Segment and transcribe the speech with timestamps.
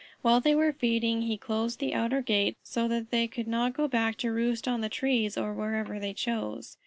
[0.23, 3.87] While they were feeding he closed the outer gate, so that they could not go
[3.87, 6.75] back to roost on the trees or wherever they chose.